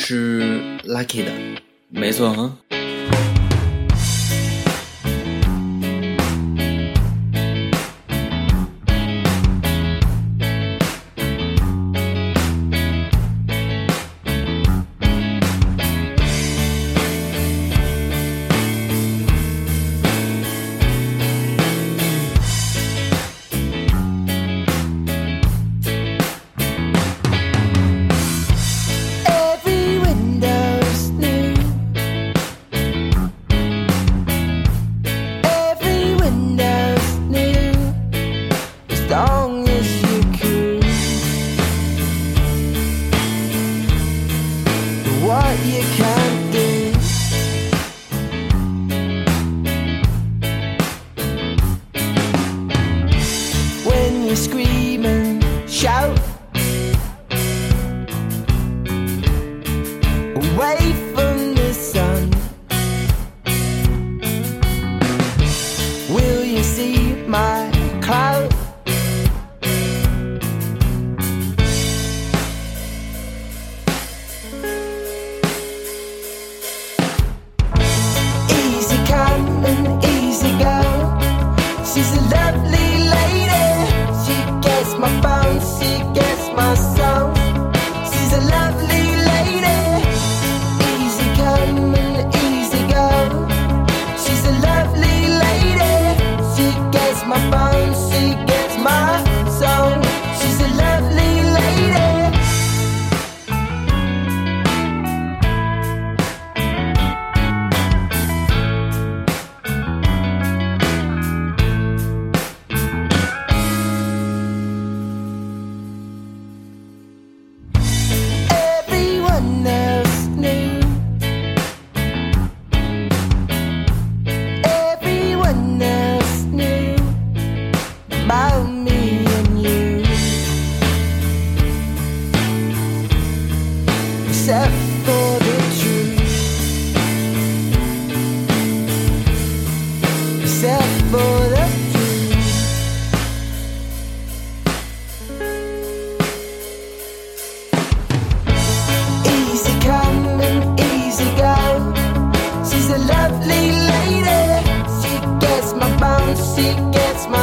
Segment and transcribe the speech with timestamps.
[0.00, 1.32] 是 lucky 的。
[1.90, 2.77] 没错啊
[45.68, 46.92] you can't do.
[53.88, 56.18] When you're screaming, shout,
[60.42, 60.82] away
[61.14, 62.30] from the sun.
[66.14, 68.57] Will you see my cloud?
[98.88, 99.27] 啊。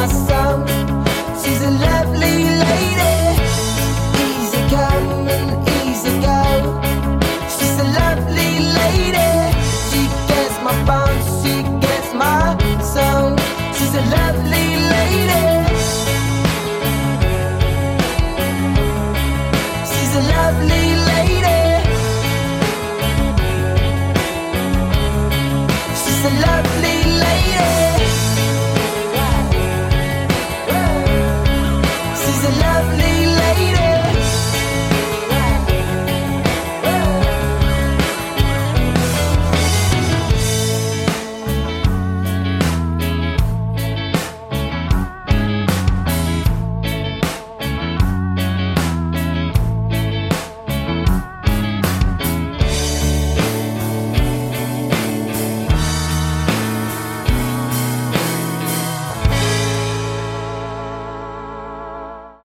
[0.08, 2.65] She's a lovely.